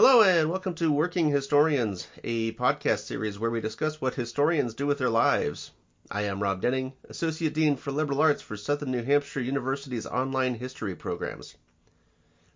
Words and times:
Hello, 0.00 0.22
and 0.22 0.48
welcome 0.48 0.74
to 0.74 0.92
Working 0.92 1.28
Historians, 1.28 2.06
a 2.22 2.52
podcast 2.52 3.00
series 3.00 3.36
where 3.36 3.50
we 3.50 3.60
discuss 3.60 4.00
what 4.00 4.14
historians 4.14 4.74
do 4.74 4.86
with 4.86 4.98
their 4.98 5.10
lives. 5.10 5.72
I 6.08 6.22
am 6.22 6.40
Rob 6.40 6.62
Denning, 6.62 6.92
Associate 7.08 7.52
Dean 7.52 7.74
for 7.74 7.90
Liberal 7.90 8.20
Arts 8.20 8.40
for 8.40 8.56
Southern 8.56 8.92
New 8.92 9.02
Hampshire 9.02 9.40
University's 9.40 10.06
online 10.06 10.54
history 10.54 10.94
programs. 10.94 11.56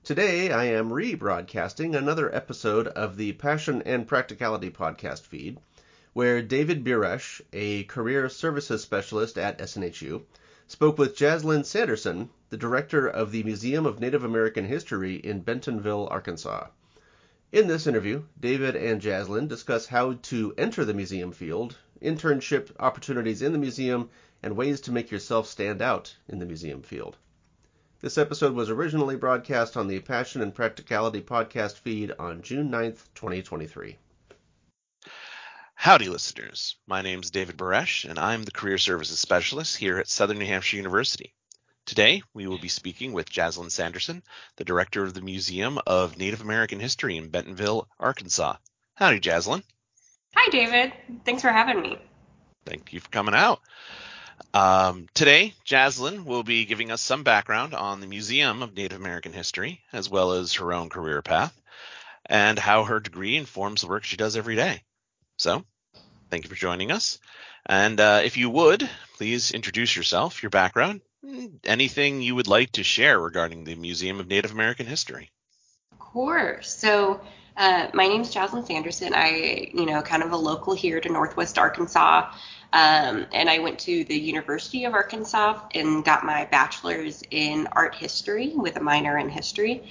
Today, 0.05 0.53
I 0.53 0.67
am 0.67 0.91
rebroadcasting 0.91 1.97
another 1.97 2.33
episode 2.33 2.87
of 2.87 3.17
the 3.17 3.33
Passion 3.33 3.83
and 3.83 4.06
Practicality 4.06 4.71
podcast 4.71 5.22
feed, 5.22 5.59
where 6.13 6.43
David 6.43 6.85
Buresh, 6.85 7.40
a 7.53 7.83
career 7.83 8.29
services 8.29 8.83
specialist 8.83 9.37
at 9.37 9.59
SNHU, 9.59 10.22
spoke 10.69 10.97
with 10.97 11.17
Jazlyn 11.17 11.65
Sanderson, 11.65 12.31
the 12.51 12.56
director 12.56 13.09
of 13.09 13.33
the 13.33 13.43
Museum 13.43 13.85
of 13.85 13.99
Native 13.99 14.22
American 14.22 14.67
History 14.67 15.17
in 15.17 15.40
Bentonville, 15.40 16.06
Arkansas. 16.09 16.69
In 17.52 17.66
this 17.66 17.87
interview, 17.87 18.23
David 18.41 18.77
and 18.77 18.98
Jazlyn 18.98 19.47
discuss 19.47 19.84
how 19.87 20.15
to 20.15 20.55
enter 20.56 20.87
the 20.87 20.95
museum 20.95 21.33
field, 21.33 21.77
internship 22.01 22.70
opportunities 22.80 23.43
in 23.43 23.52
the 23.52 23.59
museum, 23.59 24.09
and 24.43 24.56
ways 24.56 24.80
to 24.80 24.91
make 24.91 25.10
yourself 25.10 25.47
stand 25.47 25.83
out 25.83 26.16
in 26.27 26.38
the 26.38 26.46
museum 26.46 26.80
field. 26.80 27.19
This 28.01 28.16
episode 28.16 28.55
was 28.55 28.70
originally 28.70 29.16
broadcast 29.16 29.77
on 29.77 29.87
the 29.87 30.01
Passion 30.01 30.41
and 30.41 30.55
Practicality 30.55 31.20
podcast 31.20 31.74
feed 31.74 32.12
on 32.19 32.41
June 32.41 32.70
9th, 32.70 33.05
2023. 33.15 33.98
Howdy, 35.74 36.09
listeners. 36.09 36.77
My 36.87 37.02
name 37.02 37.21
is 37.21 37.30
David 37.30 37.59
Buresh, 37.59 38.09
and 38.09 38.19
I'm 38.19 38.45
the 38.45 38.51
Career 38.51 38.79
Services 38.79 39.21
Specialist 39.21 39.77
here 39.77 39.98
at 39.98 40.09
Southern 40.09 40.38
New 40.38 40.46
Hampshire 40.46 40.79
University. 40.79 41.34
Today, 41.85 42.23
we 42.33 42.47
will 42.47 42.59
be 42.59 42.69
speaking 42.69 43.13
with 43.13 43.31
Jazlyn 43.31 43.71
Sanderson, 43.71 44.23
the 44.57 44.65
Director 44.65 45.03
of 45.03 45.15
the 45.15 45.21
Museum 45.21 45.81
of 45.85 46.17
Native 46.17 46.41
American 46.41 46.79
History 46.79 47.17
in 47.17 47.29
Bentonville, 47.29 47.89
Arkansas. 47.99 48.57
Howdy, 48.95 49.19
Jazlyn. 49.19 49.65
Hi, 50.37 50.49
David. 50.51 50.93
Thanks 51.24 51.43
for 51.43 51.51
having 51.51 51.83
me. 51.83 51.99
Thank 52.65 52.93
you 52.93 53.01
for 53.01 53.11
coming 53.11 53.35
out. 53.35 53.61
Um, 54.55 55.09
today, 55.13 55.55
Jazlyn 55.66 56.24
will 56.24 56.45
be 56.45 56.66
giving 56.66 56.93
us 56.93 57.02
some 57.02 57.24
background 57.24 57.74
on 57.74 58.01
the 58.01 58.07
Museum 58.07 58.63
of 58.63 58.74
Native 58.74 58.99
American 58.99 59.33
History, 59.33 59.83
as 59.93 60.09
well 60.09 60.33
as 60.33 60.55
her 60.55 60.73
own 60.73 60.89
career 60.89 61.21
path, 61.21 61.61
and 62.27 62.59
how 62.59 62.85
her 62.85 63.01
degree 63.01 63.37
informs 63.37 63.80
the 63.80 63.89
work 63.89 64.05
she 64.05 64.17
does 64.17 64.36
every 64.36 64.55
day. 64.55 64.84
So, 65.36 65.64
thank 66.30 66.44
you 66.44 66.48
for 66.48 66.56
joining 66.56 66.92
us. 66.92 67.19
And 67.67 67.98
uh, 67.98 68.22
if 68.24 68.36
you 68.36 68.50
would, 68.50 68.89
please 69.17 69.50
introduce 69.50 69.96
yourself, 69.96 70.42
your 70.42 70.50
background, 70.50 71.00
anything 71.64 72.22
you 72.22 72.34
would 72.34 72.48
like 72.48 72.72
to 72.72 72.82
share 72.82 73.18
regarding 73.20 73.64
the 73.64 73.74
Museum 73.74 74.20
of 74.20 74.26
Native 74.26 74.52
American 74.52 74.86
History. 74.86 75.30
Of 75.92 75.98
course. 75.98 76.74
So, 76.74 77.20
uh, 77.56 77.88
my 77.92 78.08
name 78.08 78.22
is 78.22 78.34
Jazlyn 78.34 78.66
Sanderson. 78.66 79.12
I, 79.14 79.70
you 79.74 79.86
know, 79.86 80.00
kind 80.02 80.22
of 80.22 80.32
a 80.32 80.36
local 80.36 80.74
here 80.74 81.00
to 81.00 81.08
Northwest 81.08 81.58
Arkansas. 81.58 82.32
Um, 82.72 83.26
and 83.32 83.50
I 83.50 83.58
went 83.58 83.78
to 83.80 84.04
the 84.04 84.18
University 84.18 84.84
of 84.84 84.94
Arkansas 84.94 85.60
and 85.74 86.02
got 86.02 86.24
my 86.24 86.46
bachelor's 86.46 87.22
in 87.30 87.68
art 87.72 87.94
history 87.94 88.52
with 88.54 88.76
a 88.76 88.80
minor 88.80 89.18
in 89.18 89.28
history. 89.28 89.82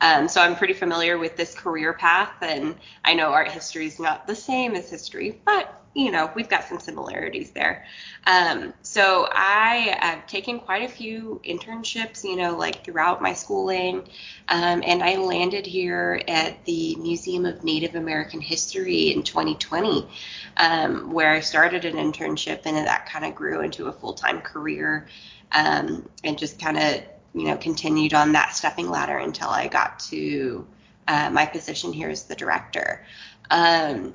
Um, 0.00 0.28
so 0.28 0.40
I'm 0.40 0.56
pretty 0.56 0.74
familiar 0.74 1.18
with 1.18 1.36
this 1.36 1.54
career 1.54 1.92
path, 1.92 2.32
and 2.42 2.76
I 3.04 3.14
know 3.14 3.30
art 3.30 3.50
history 3.50 3.86
is 3.86 3.98
not 3.98 4.26
the 4.26 4.34
same 4.34 4.74
as 4.74 4.88
history, 4.88 5.40
but 5.44 5.74
you 5.94 6.12
know 6.12 6.30
we've 6.36 6.48
got 6.48 6.64
some 6.64 6.78
similarities 6.78 7.50
there. 7.50 7.84
Um, 8.26 8.74
so 8.82 9.28
I 9.32 9.96
have 10.00 10.26
taken 10.26 10.60
quite 10.60 10.82
a 10.82 10.92
few 10.92 11.40
internships, 11.44 12.22
you 12.22 12.36
know, 12.36 12.56
like 12.56 12.84
throughout 12.84 13.20
my 13.20 13.32
schooling, 13.32 14.08
um, 14.48 14.82
and 14.86 15.02
I 15.02 15.16
landed 15.16 15.66
here 15.66 16.22
at 16.28 16.64
the 16.64 16.94
Museum 16.96 17.46
of 17.46 17.64
Native 17.64 17.94
American 17.94 18.40
History 18.40 19.12
in 19.12 19.22
2020, 19.22 20.06
um, 20.58 21.10
where 21.12 21.32
I 21.32 21.40
started 21.40 21.84
an 21.84 21.96
internship, 21.96 22.62
and 22.66 22.76
that 22.76 23.06
kind 23.06 23.24
of 23.24 23.34
grew 23.34 23.62
into 23.62 23.86
a 23.86 23.92
full-time 23.92 24.42
career, 24.42 25.08
um, 25.52 26.08
and 26.22 26.38
just 26.38 26.60
kind 26.60 26.78
of 26.78 27.02
you 27.34 27.44
know, 27.44 27.56
continued 27.56 28.14
on 28.14 28.32
that 28.32 28.54
stepping 28.54 28.88
ladder 28.88 29.18
until 29.18 29.48
I 29.48 29.68
got 29.68 30.00
to 30.10 30.66
uh, 31.06 31.30
my 31.30 31.46
position 31.46 31.92
here 31.92 32.08
as 32.08 32.24
the 32.24 32.34
director. 32.34 33.04
Um, 33.50 34.14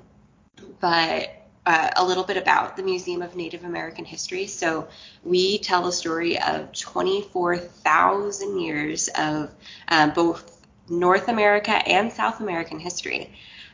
but 0.80 1.44
uh, 1.66 1.90
a 1.96 2.06
little 2.06 2.24
bit 2.24 2.38
about 2.38 2.76
the 2.76 2.84
Museum 2.84 3.22
of 3.22 3.36
Native 3.36 3.64
American 3.64 4.06
History. 4.06 4.48
So 4.48 4.88
we 5.24 5.60
tell 5.60 5.84
the 5.84 5.92
story 5.92 6.40
of 6.40 6.72
24,000 6.74 8.60
years 8.60 9.10
of 9.18 9.54
um, 9.88 10.12
both 10.12 10.62
North 10.90 11.30
America 11.30 11.72
and 11.72 12.12
South 12.12 12.42
American 12.42 12.80
history. 12.80 13.34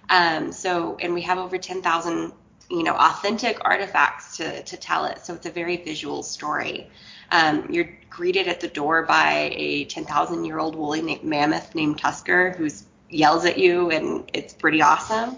Um, 0.10 0.52
so, 0.52 0.98
and 1.02 1.14
we 1.14 1.22
have 1.24 1.38
over 1.38 1.58
10,000, 1.58 2.32
you 2.70 2.84
know, 2.84 2.96
authentic 2.96 3.58
artifacts 3.62 4.38
to, 4.38 4.64
to 4.64 4.78
tell 4.78 5.06
it. 5.06 5.26
So 5.26 5.34
it's 5.34 5.46
a 5.46 5.52
very 5.52 5.78
visual 5.78 6.24
story. 6.24 6.90
Um, 7.32 7.68
you're 7.70 7.90
greeted 8.10 8.48
at 8.48 8.60
the 8.60 8.68
door 8.68 9.04
by 9.04 9.52
a 9.56 9.86
10,000 9.86 10.46
year 10.46 10.60
old 10.60 10.76
woolly 10.76 11.20
mammoth 11.24 11.76
named 11.76 12.00
Tusker 12.00 12.52
who 12.52 12.70
yells 13.10 13.46
at 13.46 13.58
you, 13.58 13.92
and 13.92 14.30
it's 14.34 14.54
pretty 14.54 14.82
awesome. 14.82 15.38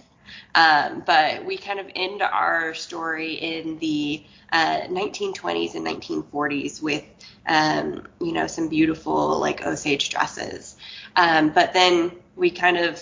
Um, 0.55 1.03
but 1.05 1.45
we 1.45 1.57
kind 1.57 1.79
of 1.79 1.87
end 1.95 2.21
our 2.21 2.73
story 2.73 3.33
in 3.33 3.77
the 3.79 4.23
uh, 4.51 4.81
1920s 4.81 5.75
and 5.75 5.85
1940s 5.85 6.81
with, 6.81 7.03
um, 7.47 8.07
you 8.19 8.33
know, 8.33 8.47
some 8.47 8.67
beautiful 8.67 9.39
like 9.39 9.65
Osage 9.65 10.09
dresses. 10.09 10.75
Um, 11.15 11.49
but 11.49 11.73
then 11.73 12.11
we 12.35 12.51
kind 12.51 12.77
of 12.77 13.01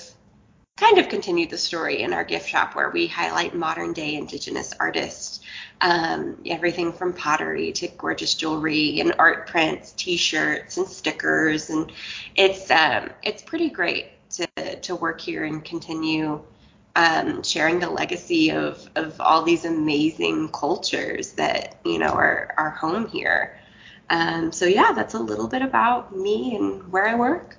kind 0.79 0.97
of 0.97 1.09
continued 1.09 1.49
the 1.49 1.57
story 1.57 2.01
in 2.01 2.13
our 2.13 2.23
gift 2.23 2.47
shop 2.47 2.75
where 2.75 2.89
we 2.89 3.07
highlight 3.07 3.53
modern 3.53 3.93
day 3.93 4.15
indigenous 4.15 4.73
artists 4.79 5.41
um, 5.81 6.41
everything 6.45 6.91
from 6.91 7.13
pottery 7.13 7.71
to 7.73 7.87
gorgeous 7.87 8.33
jewelry 8.33 8.99
and 8.99 9.13
art 9.17 9.47
prints, 9.47 9.93
T-shirts 9.93 10.77
and 10.77 10.87
stickers, 10.87 11.69
and 11.69 11.91
it's 12.35 12.69
um, 12.69 13.09
it's 13.23 13.41
pretty 13.41 13.69
great 13.69 14.07
to 14.31 14.47
to 14.81 14.95
work 14.95 15.21
here 15.21 15.45
and 15.45 15.63
continue 15.63 16.41
um, 16.95 17.43
sharing 17.43 17.79
the 17.79 17.89
legacy 17.89 18.51
of 18.51 18.89
of 18.95 19.19
all 19.21 19.43
these 19.43 19.65
amazing 19.65 20.49
cultures 20.49 21.33
that 21.33 21.79
you 21.85 21.99
know 21.99 22.09
are 22.09 22.53
are 22.57 22.71
home 22.71 23.07
here. 23.07 23.57
Um, 24.09 24.51
so 24.51 24.65
yeah, 24.65 24.91
that's 24.91 25.13
a 25.13 25.19
little 25.19 25.47
bit 25.47 25.61
about 25.61 26.15
me 26.15 26.55
and 26.55 26.91
where 26.91 27.07
I 27.07 27.15
work. 27.15 27.58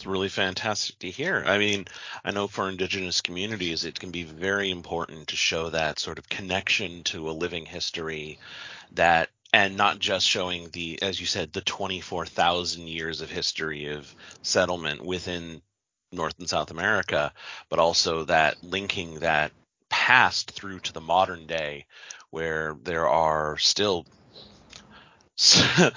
It's 0.00 0.06
really 0.06 0.30
fantastic 0.30 0.98
to 1.00 1.10
hear. 1.10 1.44
I 1.46 1.58
mean, 1.58 1.84
I 2.24 2.30
know 2.30 2.46
for 2.46 2.70
indigenous 2.70 3.20
communities, 3.20 3.84
it 3.84 4.00
can 4.00 4.10
be 4.10 4.22
very 4.22 4.70
important 4.70 5.28
to 5.28 5.36
show 5.36 5.68
that 5.68 5.98
sort 5.98 6.18
of 6.18 6.26
connection 6.26 7.04
to 7.04 7.28
a 7.28 7.32
living 7.32 7.66
history 7.66 8.38
that 8.92 9.28
and 9.52 9.76
not 9.76 9.98
just 9.98 10.26
showing 10.26 10.70
the 10.70 11.02
as 11.02 11.20
you 11.20 11.26
said 11.26 11.52
the 11.52 11.60
24,000 11.60 12.88
years 12.88 13.20
of 13.20 13.28
history 13.28 13.88
of 13.92 14.14
settlement 14.40 15.04
within 15.04 15.60
North 16.10 16.38
and 16.38 16.48
South 16.48 16.70
America, 16.70 17.30
but 17.68 17.78
also 17.78 18.24
that 18.24 18.64
linking 18.64 19.16
that 19.16 19.52
past 19.90 20.50
through 20.52 20.80
to 20.80 20.94
the 20.94 21.02
modern 21.02 21.46
day 21.46 21.84
where 22.30 22.74
there 22.84 23.06
are 23.06 23.58
still 23.58 24.06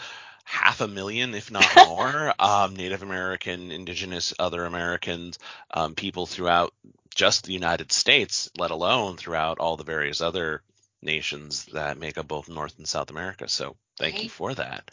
half 0.54 0.82
a 0.82 0.88
million, 0.88 1.34
if 1.34 1.50
not 1.50 1.66
more, 1.88 2.34
um, 2.40 2.76
Native 2.76 3.02
American, 3.02 3.72
Indigenous, 3.72 4.34
other 4.38 4.66
Americans, 4.66 5.40
um, 5.72 5.96
people 5.96 6.28
throughout 6.28 6.74
just 7.16 7.46
the 7.46 7.54
United 7.54 7.92
States, 7.92 8.52
let 8.58 8.70
alone 8.70 9.18
throughout 9.18 9.58
all 9.60 9.78
the 9.78 9.84
various 9.84 10.22
other 10.22 10.62
nations 11.02 11.66
that 11.74 11.98
make 11.98 12.20
up 12.20 12.28
both 12.28 12.50
North 12.50 12.78
and 12.78 12.88
South 12.88 13.10
America. 13.10 13.50
So 13.50 13.76
thank 13.98 14.16
okay. 14.16 14.24
you 14.26 14.30
for 14.30 14.54
that. 14.54 14.92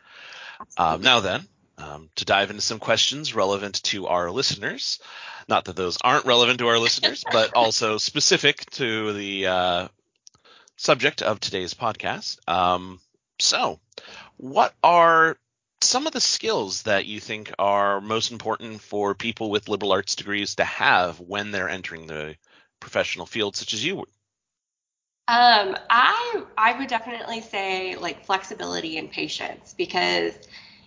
Um, 0.78 1.02
now 1.02 1.20
then, 1.20 1.46
um, 1.76 2.08
to 2.16 2.24
dive 2.24 2.48
into 2.48 2.62
some 2.62 2.78
questions 2.78 3.34
relevant 3.34 3.82
to 3.84 4.06
our 4.06 4.30
listeners. 4.30 4.98
Not 5.46 5.66
that 5.66 5.76
those 5.76 5.98
aren't 6.02 6.26
relevant 6.26 6.58
to 6.60 6.68
our 6.68 6.78
listeners, 6.78 7.22
but 7.30 7.52
also 7.54 7.98
specific 7.98 8.64
to 8.72 9.12
the 9.12 9.46
uh, 9.46 9.88
subject 10.76 11.20
of 11.20 11.38
today's 11.38 11.74
podcast. 11.74 12.38
Um, 12.48 12.98
so, 13.38 13.78
what 14.36 14.74
are 14.82 15.36
some 15.82 16.06
of 16.06 16.12
the 16.12 16.20
skills 16.20 16.82
that 16.82 17.06
you 17.06 17.20
think 17.20 17.52
are 17.58 18.00
most 18.00 18.32
important 18.32 18.80
for 18.80 19.14
people 19.14 19.50
with 19.50 19.68
liberal 19.68 19.92
arts 19.92 20.14
degrees 20.14 20.56
to 20.56 20.64
have 20.64 21.20
when 21.20 21.50
they're 21.50 21.68
entering 21.68 22.06
the 22.06 22.36
professional 22.80 23.26
field, 23.26 23.56
such 23.56 23.72
as 23.74 23.84
you 23.84 23.96
would? 23.96 24.08
Um, 25.28 25.76
I 25.88 26.42
I 26.58 26.76
would 26.78 26.88
definitely 26.88 27.40
say 27.40 27.94
like 27.94 28.26
flexibility 28.26 28.98
and 28.98 29.10
patience 29.10 29.74
because 29.78 30.34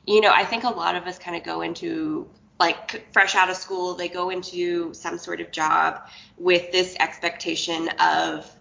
you 0.05 0.19
know 0.19 0.33
I 0.33 0.43
think 0.43 0.65
a 0.65 0.69
lot 0.69 0.95
of 0.95 1.07
us 1.07 1.17
kind 1.17 1.37
of 1.37 1.43
go 1.43 1.61
into 1.61 2.29
like 2.59 3.07
fresh 3.13 3.35
out 3.35 3.49
of 3.49 3.55
school 3.55 3.95
they 3.95 4.09
go 4.09 4.29
into 4.31 4.93
some 4.93 5.17
sort 5.17 5.39
of 5.39 5.51
job 5.51 6.01
with 6.37 6.73
this 6.73 6.95
expectation 6.99 7.87
of 8.01 8.51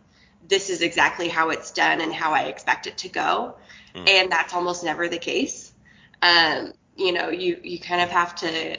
this 0.47 0.71
is 0.71 0.83
exactly 0.83 1.29
how 1.29 1.51
it's 1.51 1.73
done 1.73 2.01
and 2.01 2.15
how 2.15 2.33
I 2.33 2.43
expect 2.45 2.87
it 2.87 2.99
to 2.99 3.09
go, 3.09 3.57
mm. 3.93 4.09
and 4.09 4.31
that's 4.31 4.55
almost 4.55 4.85
never 4.85 5.09
the 5.09 5.19
case 5.19 5.72
um, 6.23 6.73
you 6.97 7.13
know, 7.13 7.29
you 7.31 7.59
you 7.63 7.79
kind 7.79 8.01
of 8.01 8.11
have 8.11 8.35
to 8.37 8.79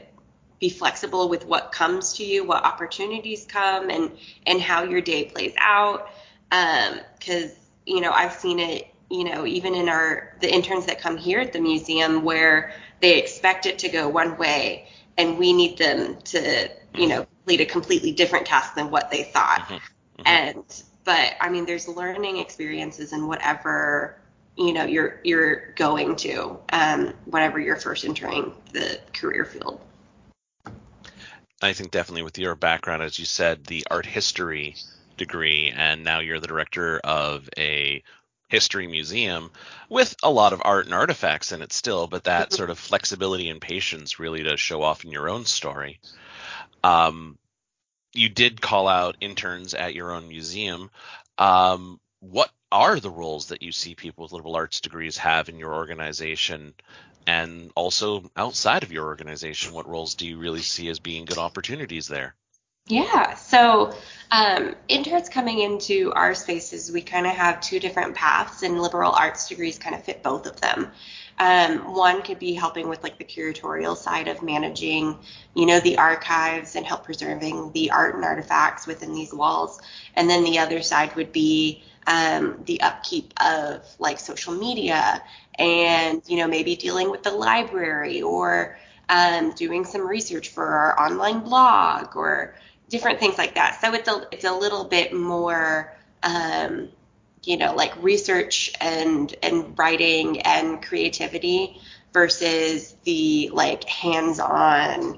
be 0.60 0.70
flexible 0.70 1.28
with 1.30 1.46
what 1.46 1.72
comes 1.72 2.14
to 2.14 2.24
you, 2.24 2.46
what 2.46 2.64
opportunities 2.64 3.46
come, 3.46 3.90
and 3.90 4.12
and 4.46 4.62
how 4.62 4.84
your 4.84 5.02
day 5.02 5.26
plays 5.26 5.54
out. 5.58 6.10
Because 6.50 7.52
um, 7.52 7.58
you 7.86 8.02
know, 8.02 8.12
I've 8.12 8.34
seen 8.34 8.60
it. 8.60 8.88
You 9.10 9.26
know, 9.26 9.46
even 9.46 9.76
in 9.76 9.90
our 9.90 10.36
the 10.40 10.52
interns 10.52 10.88
that 10.88 11.00
come 11.00 11.18
here 11.18 11.40
at 11.40 11.54
the 11.54 11.60
museum, 11.60 12.24
where 12.24 12.74
they 13.02 13.20
expect 13.20 13.66
it 13.66 13.80
to 13.80 13.90
go 13.90 14.08
one 14.08 14.38
way, 14.38 14.88
and 15.18 15.38
we 15.38 15.54
need 15.54 15.78
them 15.78 16.18
to, 16.24 16.70
you 16.96 17.08
know, 17.08 17.28
complete 17.46 17.62
a 17.62 17.66
completely 17.66 18.12
different 18.12 18.46
task 18.46 18.74
than 18.74 18.90
what 18.90 19.12
they 19.12 19.24
thought. 19.24 19.60
Mm-hmm. 19.68 19.74
Mm-hmm. 19.74 20.22
And 20.26 20.84
but 21.04 21.34
I 21.40 21.50
mean, 21.50 21.66
there's 21.66 21.88
learning 21.88 22.38
experiences 22.38 23.14
in 23.14 23.28
whatever 23.28 24.18
you 24.58 24.74
know 24.74 24.86
you're 24.86 25.20
you're 25.24 25.72
going 25.76 26.16
to 26.18 26.58
um, 26.72 27.14
whenever 27.26 27.60
you're 27.60 27.76
first 27.76 28.06
entering 28.06 28.54
the 28.72 29.00
career 29.14 29.46
field. 29.46 29.80
I 31.62 31.74
think 31.74 31.92
definitely 31.92 32.24
with 32.24 32.38
your 32.38 32.56
background, 32.56 33.04
as 33.04 33.18
you 33.18 33.26
said, 33.26 33.66
the 33.66 33.86
art 33.90 34.06
history 34.06 34.76
degree, 35.18 35.74
and 35.76 36.04
now 36.04 36.20
you're 36.20 36.40
the 36.40 36.48
director 36.48 37.00
of 37.00 37.50
a 37.58 38.04
history 38.50 38.86
museum 38.86 39.50
with 39.90 40.16
a 40.22 40.30
lot 40.30 40.54
of 40.54 40.62
art 40.64 40.86
and 40.86 40.94
artifacts 40.94 41.52
in 41.52 41.62
it 41.62 41.74
still, 41.74 42.06
but 42.06 42.26
that 42.26 42.54
sort 42.54 42.70
of 42.70 42.78
flexibility 42.78 43.50
and 43.50 43.62
patience 43.62 44.20
really 44.20 44.44
does 44.44 44.60
show 44.60 44.84
off 44.84 45.04
in 45.04 45.12
your 45.12 45.30
own 45.30 45.46
story. 45.46 46.00
Um, 46.84 47.38
you 48.14 48.30
did 48.30 48.62
call 48.62 48.88
out 48.88 49.18
interns 49.22 49.74
at 49.74 49.96
your 49.96 50.12
own 50.12 50.28
museum. 50.28 50.92
Um, 51.38 52.00
what 52.32 52.52
are 52.72 53.00
the 53.00 53.10
roles 53.10 53.48
that 53.48 53.62
you 53.62 53.72
see 53.72 53.96
people 53.96 54.24
with 54.24 54.32
liberal 54.32 54.56
arts 54.56 54.80
degrees 54.80 55.18
have 55.18 55.50
in 55.50 55.60
your 55.60 55.74
organization? 55.74 56.74
And 57.28 57.72
also 57.76 58.30
outside 58.36 58.84
of 58.84 58.92
your 58.92 59.06
organization, 59.06 59.74
what 59.74 59.88
roles 59.88 60.16
do 60.16 60.28
you 60.28 60.38
really 60.38 60.62
see 60.62 60.88
as 60.90 61.00
being 61.00 61.26
good 61.26 61.38
opportunities 61.38 62.08
there? 62.08 62.36
Yeah, 62.88 63.36
so 63.36 63.94
um, 64.32 64.76
interns 64.90 65.30
coming 65.30 65.60
into 65.60 66.12
our 66.16 66.34
spaces, 66.34 66.92
we 66.92 67.02
kind 67.02 67.26
of 67.26 67.34
have 67.34 67.62
two 67.62 67.80
different 67.80 68.14
paths, 68.14 68.62
and 68.64 68.82
liberal 68.82 69.14
arts 69.14 69.48
degrees 69.48 69.78
kind 69.80 69.96
of 69.96 70.04
fit 70.04 70.22
both 70.22 70.46
of 70.46 70.60
them. 70.60 70.92
Um, 71.40 71.94
one 71.94 72.22
could 72.22 72.40
be 72.40 72.54
helping 72.54 72.88
with 72.88 73.04
like 73.04 73.18
the 73.18 73.24
curatorial 73.24 73.98
side 73.98 74.28
of 74.28 74.44
managing, 74.44 75.18
you 75.56 75.66
know, 75.66 75.80
the 75.80 75.98
archives 75.98 76.76
and 76.76 76.86
help 76.86 77.04
preserving 77.04 77.72
the 77.74 77.92
art 77.92 78.16
and 78.16 78.24
artifacts 78.24 78.86
within 78.88 79.14
these 79.14 79.34
walls. 79.34 79.82
And 80.16 80.30
then 80.30 80.44
the 80.44 80.60
other 80.60 80.82
side 80.82 81.16
would 81.16 81.32
be 81.32 81.84
um, 82.08 82.62
the 82.66 82.82
upkeep 82.82 83.34
of 83.44 83.84
like 84.00 84.20
social 84.20 84.54
media 84.54 85.24
and, 85.58 86.22
you 86.28 86.38
know, 86.38 86.48
maybe 86.48 86.76
dealing 86.76 87.10
with 87.10 87.24
the 87.24 87.32
library 87.32 88.22
or 88.22 88.78
um, 89.10 89.52
doing 89.52 89.86
some 89.86 90.08
research 90.08 90.50
for 90.50 90.66
our 90.66 91.00
online 91.00 91.40
blog 91.40 92.16
or 92.16 92.56
different 92.90 93.20
things 93.20 93.38
like 93.38 93.56
that. 93.56 93.80
So 93.82 93.94
it's 93.94 94.08
a 94.08 94.28
it's 94.32 94.46
a 94.46 94.54
little 94.54 94.84
bit 94.84 95.14
more 95.14 95.94
um, 96.24 96.90
you 97.44 97.58
know 97.58 97.74
like 97.76 97.92
research 98.02 98.72
and 98.80 99.36
and 99.44 99.78
writing 99.78 100.42
and 100.42 100.82
creativity 100.82 101.80
versus 102.14 102.96
the 103.04 103.50
like 103.54 103.84
hands-on 103.86 105.18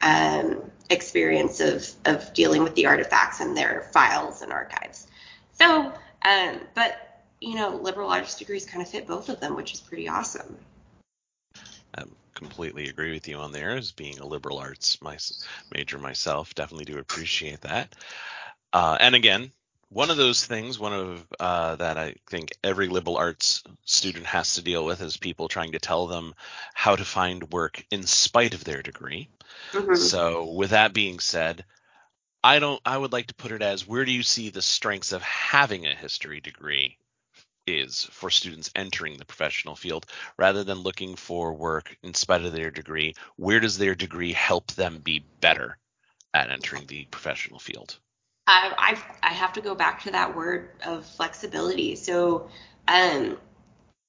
um, 0.00 0.70
experience 0.90 1.60
of 1.60 1.88
of 2.04 2.32
dealing 2.32 2.62
with 2.62 2.74
the 2.74 2.86
artifacts 2.86 3.40
and 3.40 3.56
their 3.56 3.88
files 3.92 4.42
and 4.42 4.52
archives. 4.52 5.06
So, 5.52 5.92
um, 6.24 6.60
but 6.74 7.22
you 7.40 7.54
know, 7.54 7.76
liberal 7.76 8.10
arts 8.10 8.36
degrees 8.38 8.64
kind 8.64 8.82
of 8.82 8.88
fit 8.88 9.06
both 9.06 9.28
of 9.28 9.40
them, 9.40 9.54
which 9.54 9.72
is 9.72 9.80
pretty 9.80 10.08
awesome. 10.08 10.56
I 11.96 12.04
completely 12.34 12.88
agree 12.88 13.12
with 13.12 13.28
you 13.28 13.36
on 13.36 13.52
there. 13.52 13.70
As 13.70 13.92
being 13.92 14.18
a 14.18 14.26
liberal 14.26 14.58
arts 14.58 15.00
my, 15.02 15.18
major 15.72 15.98
myself, 15.98 16.54
definitely 16.54 16.86
do 16.86 16.98
appreciate 16.98 17.60
that. 17.62 17.94
Uh, 18.72 18.96
and 19.00 19.14
again, 19.14 19.52
one 19.90 20.10
of 20.10 20.16
those 20.16 20.44
things, 20.44 20.78
one 20.78 20.92
of 20.92 21.26
uh, 21.40 21.76
that 21.76 21.96
I 21.96 22.14
think 22.28 22.52
every 22.62 22.88
liberal 22.88 23.16
arts 23.16 23.62
student 23.84 24.26
has 24.26 24.54
to 24.54 24.62
deal 24.62 24.84
with 24.84 25.00
is 25.00 25.16
people 25.16 25.48
trying 25.48 25.72
to 25.72 25.78
tell 25.78 26.06
them 26.06 26.34
how 26.74 26.94
to 26.96 27.04
find 27.04 27.50
work 27.52 27.84
in 27.90 28.02
spite 28.04 28.54
of 28.54 28.64
their 28.64 28.82
degree. 28.82 29.28
Mm-hmm. 29.72 29.94
So, 29.94 30.52
with 30.52 30.70
that 30.70 30.92
being 30.92 31.20
said, 31.20 31.64
I 32.44 32.58
don't. 32.58 32.80
I 32.84 32.98
would 32.98 33.12
like 33.12 33.28
to 33.28 33.34
put 33.34 33.52
it 33.52 33.62
as 33.62 33.86
where 33.86 34.04
do 34.04 34.12
you 34.12 34.22
see 34.22 34.50
the 34.50 34.62
strengths 34.62 35.12
of 35.12 35.22
having 35.22 35.86
a 35.86 35.94
history 35.94 36.40
degree 36.40 36.98
is 37.66 38.04
for 38.04 38.30
students 38.30 38.70
entering 38.74 39.16
the 39.16 39.24
professional 39.24 39.76
field, 39.76 40.06
rather 40.36 40.64
than 40.64 40.78
looking 40.78 41.16
for 41.16 41.54
work 41.54 41.96
in 42.02 42.14
spite 42.14 42.44
of 42.44 42.52
their 42.52 42.70
degree. 42.70 43.14
Where 43.36 43.60
does 43.60 43.78
their 43.78 43.94
degree 43.94 44.32
help 44.32 44.72
them 44.72 44.98
be 44.98 45.24
better 45.40 45.78
at 46.34 46.50
entering 46.50 46.86
the 46.86 47.04
professional 47.06 47.58
field? 47.58 47.98
I, 48.48 48.72
I, 49.22 49.28
I 49.28 49.32
have 49.32 49.52
to 49.52 49.60
go 49.60 49.74
back 49.74 50.02
to 50.04 50.10
that 50.10 50.34
word 50.34 50.70
of 50.84 51.06
flexibility. 51.06 51.94
So, 51.94 52.48
um, 52.88 53.36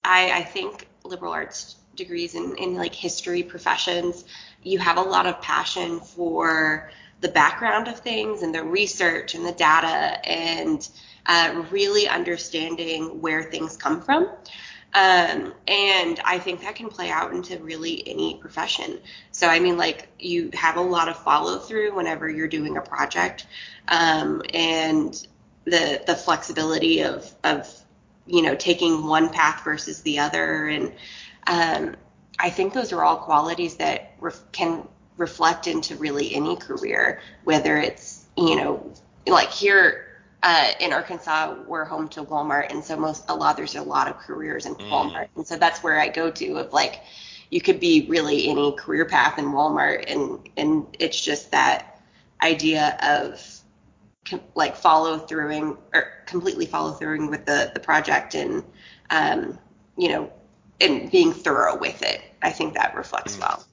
I, 0.03 0.31
I 0.31 0.43
think 0.43 0.87
liberal 1.03 1.33
arts 1.33 1.75
degrees 1.95 2.35
in, 2.35 2.55
in 2.57 2.75
like 2.75 2.95
history 2.95 3.43
professions, 3.43 4.23
you 4.63 4.79
have 4.79 4.97
a 4.97 5.01
lot 5.01 5.25
of 5.25 5.41
passion 5.41 5.99
for 5.99 6.89
the 7.21 7.27
background 7.27 7.89
of 7.89 7.99
things 7.99 8.41
and 8.41 8.55
the 8.55 8.63
research 8.63 9.35
and 9.35 9.45
the 9.45 9.51
data 9.51 10.25
and 10.25 10.87
uh, 11.25 11.65
really 11.69 12.07
understanding 12.07 13.21
where 13.21 13.43
things 13.43 13.75
come 13.75 14.01
from. 14.01 14.29
Um, 14.93 15.53
and 15.67 16.19
I 16.25 16.39
think 16.39 16.61
that 16.61 16.75
can 16.75 16.89
play 16.89 17.11
out 17.11 17.31
into 17.31 17.59
really 17.59 18.07
any 18.07 18.37
profession. 18.37 18.99
So, 19.31 19.47
I 19.47 19.59
mean, 19.59 19.77
like, 19.77 20.07
you 20.17 20.49
have 20.53 20.77
a 20.77 20.81
lot 20.81 21.09
of 21.09 21.17
follow 21.17 21.59
through 21.59 21.95
whenever 21.95 22.27
you're 22.27 22.47
doing 22.47 22.75
a 22.77 22.81
project, 22.81 23.45
um, 23.87 24.41
and 24.53 25.27
the 25.65 26.01
the 26.07 26.15
flexibility 26.15 27.03
of 27.03 27.31
of 27.43 27.71
you 28.25 28.41
know 28.41 28.55
taking 28.55 29.05
one 29.05 29.29
path 29.29 29.63
versus 29.63 30.01
the 30.01 30.19
other, 30.19 30.67
and 30.67 30.91
um, 31.45 31.95
I 32.39 32.49
think 32.49 32.73
those 32.73 32.91
are 32.91 33.03
all 33.03 33.17
qualities 33.17 33.75
that 33.75 34.13
ref- 34.19 34.51
can 34.51 34.87
reflect 35.17 35.67
into 35.67 35.95
really 35.97 36.33
any 36.33 36.55
career, 36.55 37.21
whether 37.43 37.77
it's 37.77 38.25
you 38.35 38.55
know 38.55 38.91
like 39.27 39.51
here 39.51 40.08
uh, 40.41 40.71
in 40.79 40.93
Arkansas, 40.93 41.55
we're 41.67 41.85
home 41.85 42.07
to 42.09 42.23
Walmart, 42.23 42.71
and 42.71 42.83
so 42.83 42.95
most 42.95 43.25
a 43.29 43.35
lot 43.35 43.57
there's 43.57 43.75
a 43.75 43.81
lot 43.81 44.07
of 44.07 44.17
careers 44.17 44.65
in 44.65 44.75
mm. 44.75 44.89
Walmart, 44.89 45.27
and 45.35 45.45
so 45.45 45.57
that's 45.57 45.83
where 45.83 45.99
I 45.99 46.07
go 46.07 46.31
to 46.31 46.57
of 46.57 46.71
like 46.71 47.01
you 47.49 47.61
could 47.61 47.79
be 47.79 48.05
really 48.07 48.47
any 48.47 48.71
career 48.73 49.05
path 49.05 49.37
in 49.37 49.45
Walmart, 49.45 50.11
and 50.11 50.39
and 50.55 50.85
it's 50.99 51.19
just 51.19 51.51
that 51.51 52.01
idea 52.41 52.97
of 53.03 53.61
com- 54.25 54.41
like 54.55 54.77
follow 54.77 55.17
throughing 55.17 55.77
or 55.93 56.23
completely 56.25 56.65
follow 56.65 56.93
throughing 56.93 57.29
with 57.29 57.45
the 57.45 57.71
the 57.73 57.79
project 57.79 58.33
and 58.33 58.63
um, 59.09 59.59
you 59.97 60.07
know 60.07 60.31
and 60.79 61.11
being 61.11 61.33
thorough 61.33 61.77
with 61.77 62.01
it. 62.01 62.21
I 62.41 62.51
think 62.51 62.75
that 62.75 62.95
reflects 62.95 63.35
mm. 63.35 63.41
well 63.41 63.65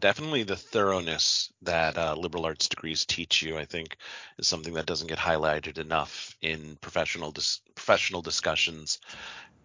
definitely 0.00 0.42
the 0.42 0.56
thoroughness 0.56 1.52
that 1.62 1.96
uh, 1.96 2.14
liberal 2.14 2.46
arts 2.46 2.68
degrees 2.68 3.04
teach 3.04 3.42
you, 3.42 3.58
I 3.58 3.64
think, 3.64 3.96
is 4.38 4.48
something 4.48 4.74
that 4.74 4.86
doesn't 4.86 5.08
get 5.08 5.18
highlighted 5.18 5.78
enough 5.78 6.36
in 6.40 6.76
professional 6.80 7.30
dis- 7.30 7.60
professional 7.74 8.22
discussions, 8.22 8.98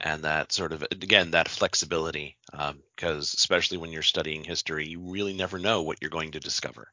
and 0.02 0.24
that 0.24 0.52
sort 0.52 0.74
of 0.74 0.84
again 0.92 1.32
that 1.32 1.48
flexibility, 1.48 2.38
because 2.52 3.34
um, 3.34 3.38
especially 3.38 3.78
when 3.78 3.92
you're 3.92 4.02
studying 4.02 4.44
history, 4.44 4.88
you 4.88 5.00
really 5.00 5.34
never 5.34 5.58
know 5.58 5.82
what 5.82 5.98
you're 6.02 6.10
going 6.10 6.32
to 6.32 6.40
discover. 6.40 6.92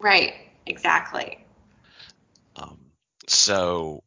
Right. 0.00 0.34
Exactly. 0.66 1.44
Um, 2.56 2.78
so, 3.26 4.02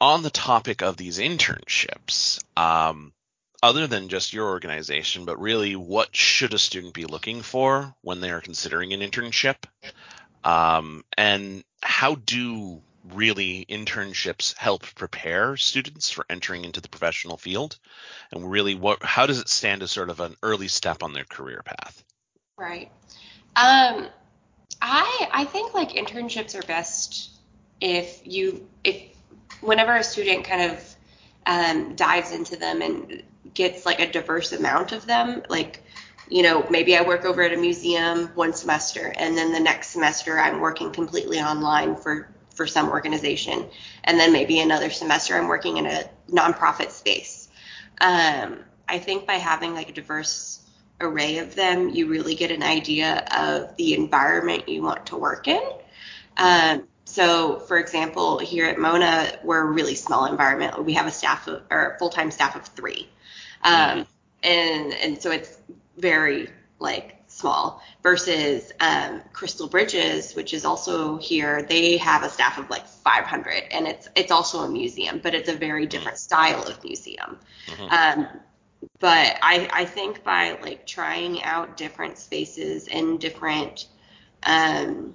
on 0.00 0.22
the 0.22 0.30
topic 0.30 0.82
of 0.82 0.96
these 0.96 1.18
internships, 1.18 2.42
um, 2.56 3.12
other 3.66 3.86
than 3.86 4.08
just 4.08 4.32
your 4.32 4.48
organization, 4.48 5.24
but 5.24 5.40
really 5.40 5.74
what 5.74 6.14
should 6.14 6.54
a 6.54 6.58
student 6.58 6.94
be 6.94 7.04
looking 7.04 7.42
for 7.42 7.94
when 8.02 8.20
they 8.20 8.30
are 8.30 8.40
considering 8.40 8.92
an 8.92 9.00
internship? 9.00 9.56
Um, 10.44 11.04
and 11.18 11.64
how 11.82 12.14
do 12.14 12.80
really 13.12 13.66
internships 13.68 14.56
help 14.56 14.82
prepare 14.94 15.56
students 15.56 16.10
for 16.10 16.24
entering 16.30 16.64
into 16.64 16.80
the 16.80 16.88
professional 16.88 17.36
field? 17.36 17.78
And 18.30 18.48
really, 18.48 18.76
what 18.76 19.02
how 19.02 19.26
does 19.26 19.40
it 19.40 19.48
stand 19.48 19.82
as 19.82 19.90
sort 19.90 20.10
of 20.10 20.20
an 20.20 20.36
early 20.42 20.68
step 20.68 21.02
on 21.02 21.12
their 21.12 21.24
career 21.24 21.62
path? 21.64 22.04
Right. 22.56 22.90
Um, 23.56 24.06
I 24.80 25.28
I 25.32 25.44
think 25.44 25.74
like 25.74 25.90
internships 25.90 26.54
are 26.54 26.66
best 26.66 27.30
if 27.80 28.20
you 28.24 28.68
if 28.84 29.02
whenever 29.60 29.96
a 29.96 30.04
student 30.04 30.44
kind 30.44 30.70
of 30.70 30.96
um, 31.46 31.94
dives 31.96 32.32
into 32.32 32.56
them 32.56 32.82
and 32.82 33.22
gets 33.56 33.84
like 33.84 33.98
a 33.98 34.10
diverse 34.10 34.52
amount 34.52 34.92
of 34.92 35.06
them. 35.06 35.42
Like, 35.48 35.82
you 36.28 36.42
know, 36.42 36.64
maybe 36.70 36.96
I 36.96 37.02
work 37.02 37.24
over 37.24 37.42
at 37.42 37.52
a 37.52 37.56
museum 37.56 38.28
one 38.34 38.52
semester, 38.52 39.12
and 39.16 39.36
then 39.36 39.52
the 39.52 39.60
next 39.60 39.88
semester 39.88 40.38
I'm 40.38 40.60
working 40.60 40.92
completely 40.92 41.40
online 41.40 41.96
for 41.96 42.28
for 42.54 42.66
some 42.66 42.88
organization, 42.88 43.66
and 44.04 44.18
then 44.18 44.32
maybe 44.32 44.60
another 44.60 44.90
semester 44.90 45.36
I'm 45.36 45.48
working 45.48 45.76
in 45.76 45.86
a 45.86 46.04
nonprofit 46.30 46.90
space. 46.90 47.48
Um, 48.00 48.60
I 48.88 48.98
think 48.98 49.26
by 49.26 49.34
having 49.34 49.74
like 49.74 49.90
a 49.90 49.92
diverse 49.92 50.60
array 51.00 51.38
of 51.38 51.54
them, 51.54 51.90
you 51.90 52.06
really 52.06 52.34
get 52.34 52.50
an 52.50 52.62
idea 52.62 53.26
of 53.36 53.76
the 53.76 53.94
environment 53.94 54.68
you 54.68 54.82
want 54.82 55.06
to 55.06 55.16
work 55.16 55.48
in. 55.48 55.62
Um, 56.38 56.84
so, 57.04 57.60
for 57.60 57.78
example, 57.78 58.38
here 58.38 58.66
at 58.66 58.78
Mona, 58.78 59.30
we're 59.44 59.60
a 59.60 59.70
really 59.70 59.94
small 59.94 60.26
environment. 60.26 60.84
We 60.84 60.94
have 60.94 61.06
a 61.06 61.10
staff 61.10 61.46
of, 61.46 61.62
or 61.70 61.96
full 61.98 62.10
time 62.10 62.30
staff 62.30 62.56
of 62.56 62.64
three. 62.68 63.08
Um, 63.66 64.06
and, 64.42 64.92
and 64.94 65.22
so 65.22 65.30
it's 65.30 65.58
very 65.96 66.48
like 66.78 67.16
small 67.28 67.82
versus 68.02 68.72
um, 68.80 69.22
Crystal 69.32 69.68
Bridges, 69.68 70.34
which 70.34 70.54
is 70.54 70.64
also 70.64 71.16
here. 71.18 71.62
They 71.62 71.96
have 71.98 72.22
a 72.22 72.30
staff 72.30 72.58
of 72.58 72.70
like 72.70 72.86
500, 72.86 73.64
and 73.70 73.86
it's 73.86 74.08
it's 74.14 74.32
also 74.32 74.60
a 74.60 74.68
museum, 74.68 75.20
but 75.22 75.34
it's 75.34 75.48
a 75.48 75.54
very 75.54 75.86
different 75.86 76.18
style 76.18 76.62
of 76.66 76.82
museum. 76.82 77.38
Mhm. 77.66 77.92
Um, 77.92 78.28
but 79.00 79.38
I 79.42 79.68
I 79.72 79.84
think 79.84 80.24
by 80.24 80.58
like 80.62 80.86
trying 80.86 81.42
out 81.42 81.76
different 81.76 82.18
spaces 82.18 82.88
and 82.88 83.20
different 83.20 83.86
um, 84.42 85.14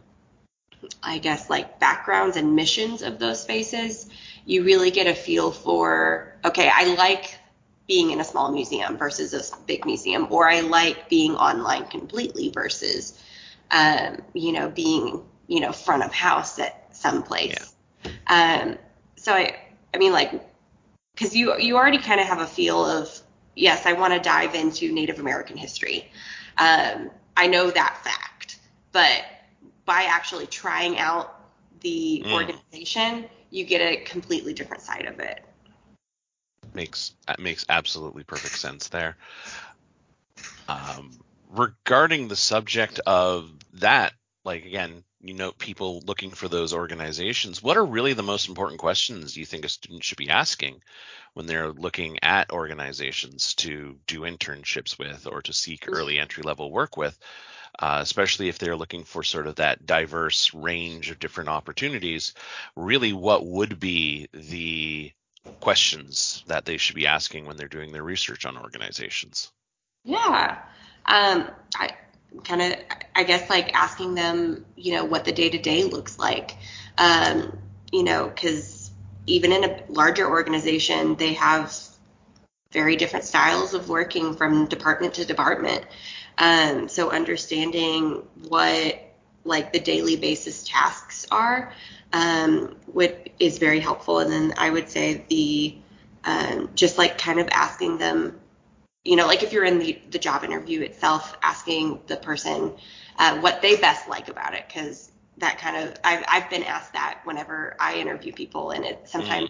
I 1.03 1.19
guess 1.19 1.49
like 1.49 1.79
backgrounds 1.79 2.37
and 2.37 2.55
missions 2.55 3.01
of 3.01 3.19
those 3.19 3.41
spaces, 3.41 4.09
you 4.45 4.63
really 4.63 4.91
get 4.91 5.07
a 5.07 5.15
feel 5.15 5.51
for 5.51 6.35
okay, 6.43 6.69
I 6.73 6.95
like 6.95 7.37
being 7.91 8.11
in 8.11 8.21
a 8.21 8.23
small 8.23 8.53
museum 8.53 8.97
versus 8.97 9.33
a 9.33 9.57
big 9.67 9.85
museum, 9.85 10.25
or 10.29 10.49
I 10.49 10.61
like 10.61 11.09
being 11.09 11.35
online 11.35 11.85
completely 11.87 12.49
versus 12.49 13.21
um, 13.71 14.21
you 14.33 14.53
know 14.53 14.69
being 14.69 15.21
you 15.47 15.59
know 15.59 15.73
front 15.73 16.01
of 16.01 16.13
house 16.13 16.57
at 16.57 16.95
some 16.95 17.21
place. 17.21 17.73
Um, 18.27 18.77
so 19.17 19.33
I 19.33 19.55
I 19.93 19.97
mean 19.97 20.13
like 20.13 20.31
because 21.13 21.35
you 21.35 21.57
you 21.59 21.75
already 21.75 21.97
kind 21.97 22.21
of 22.21 22.27
have 22.27 22.39
a 22.39 22.47
feel 22.47 22.85
of 22.85 23.09
yes, 23.55 23.85
I 23.85 23.91
want 23.91 24.13
to 24.13 24.19
dive 24.21 24.55
into 24.55 24.93
Native 24.93 25.19
American 25.19 25.57
history. 25.57 26.09
Um, 26.57 27.09
I 27.35 27.47
know 27.47 27.71
that 27.71 27.97
fact, 28.05 28.59
but 28.93 29.25
by 29.85 30.03
actually 30.03 30.47
trying 30.47 30.97
out 30.97 31.41
the 31.81 32.23
Mm. 32.25 32.33
organization, 32.33 33.25
you 33.49 33.65
get 33.65 33.81
a 33.81 33.97
completely 34.05 34.53
different 34.53 34.81
side 34.81 35.07
of 35.07 35.19
it. 35.19 35.43
Makes 36.73 37.13
that 37.27 37.39
makes 37.39 37.65
absolutely 37.69 38.23
perfect 38.23 38.57
sense 38.57 38.89
there. 38.89 39.17
Um, 40.67 41.19
regarding 41.49 42.27
the 42.27 42.35
subject 42.35 42.99
of 43.05 43.51
that, 43.73 44.13
like 44.43 44.65
again, 44.65 45.03
you 45.23 45.33
know, 45.33 45.51
people 45.51 46.01
looking 46.05 46.31
for 46.31 46.47
those 46.47 46.73
organizations, 46.73 47.61
what 47.61 47.77
are 47.77 47.85
really 47.85 48.13
the 48.13 48.23
most 48.23 48.47
important 48.47 48.79
questions 48.79 49.37
you 49.37 49.45
think 49.45 49.65
a 49.65 49.69
student 49.69 50.03
should 50.03 50.17
be 50.17 50.29
asking 50.29 50.81
when 51.33 51.45
they're 51.45 51.71
looking 51.71 52.17
at 52.23 52.51
organizations 52.51 53.53
to 53.55 53.97
do 54.07 54.21
internships 54.21 54.97
with 54.97 55.27
or 55.27 55.41
to 55.43 55.53
seek 55.53 55.87
early 55.87 56.19
entry 56.19 56.43
level 56.43 56.71
work 56.71 56.97
with? 56.97 57.17
Uh, 57.79 57.99
especially 58.01 58.49
if 58.49 58.57
they're 58.57 58.75
looking 58.75 59.03
for 59.03 59.23
sort 59.23 59.47
of 59.47 59.55
that 59.55 59.85
diverse 59.85 60.53
range 60.53 61.09
of 61.09 61.19
different 61.19 61.49
opportunities, 61.49 62.33
really 62.75 63.13
what 63.13 63.45
would 63.45 63.79
be 63.79 64.27
the 64.33 65.11
questions 65.59 66.43
that 66.47 66.65
they 66.65 66.77
should 66.77 66.95
be 66.95 67.07
asking 67.07 67.45
when 67.45 67.57
they're 67.57 67.67
doing 67.67 67.91
their 67.91 68.03
research 68.03 68.45
on 68.45 68.57
organizations. 68.57 69.51
Yeah. 70.03 70.59
Um, 71.05 71.49
I 71.75 71.91
kind 72.43 72.61
of, 72.61 72.73
I 73.15 73.23
guess, 73.23 73.49
like 73.49 73.73
asking 73.73 74.15
them, 74.15 74.65
you 74.75 74.93
know, 74.93 75.05
what 75.05 75.25
the 75.25 75.31
day 75.31 75.49
to 75.49 75.57
day 75.57 75.83
looks 75.83 76.17
like. 76.17 76.57
Um, 76.97 77.57
you 77.91 78.03
know, 78.03 78.27
because 78.27 78.91
even 79.27 79.51
in 79.51 79.63
a 79.63 79.83
larger 79.89 80.29
organization, 80.29 81.15
they 81.15 81.33
have 81.33 81.75
very 82.71 82.95
different 82.95 83.25
styles 83.25 83.73
of 83.73 83.89
working 83.89 84.35
from 84.35 84.65
department 84.67 85.13
to 85.15 85.25
department. 85.25 85.85
Um, 86.37 86.87
so 86.87 87.11
understanding 87.11 88.23
what 88.47 89.10
like 89.43 89.73
the 89.73 89.79
daily 89.79 90.15
basis 90.15 90.63
tasks 90.63 91.25
are 91.31 91.73
um, 92.13 92.75
would 92.87 93.31
is 93.39 93.57
very 93.57 93.79
helpful. 93.79 94.19
And 94.19 94.31
then 94.31 94.53
I 94.57 94.69
would 94.69 94.89
say 94.89 95.25
the 95.29 95.75
um, 96.23 96.69
just 96.75 96.97
like 96.97 97.17
kind 97.17 97.39
of 97.39 97.49
asking 97.51 97.97
them 97.97 98.39
you 99.03 99.15
know, 99.15 99.25
like 99.25 99.41
if 99.43 99.51
you're 99.51 99.65
in 99.65 99.79
the, 99.79 99.99
the 100.11 100.19
job 100.19 100.43
interview 100.43 100.81
itself, 100.81 101.35
asking 101.41 102.01
the 102.07 102.17
person 102.17 102.73
uh, 103.17 103.39
what 103.39 103.61
they 103.61 103.75
best 103.75 104.07
like 104.07 104.29
about 104.29 104.53
it, 104.53 104.63
because 104.67 105.11
that 105.37 105.57
kind 105.57 105.77
of 105.77 105.95
I've 106.03 106.23
I've 106.27 106.49
been 106.49 106.63
asked 106.63 106.93
that 106.93 107.21
whenever 107.23 107.75
I 107.79 107.95
interview 107.95 108.31
people, 108.31 108.71
and 108.71 108.85
it 108.85 109.09
sometimes 109.09 109.49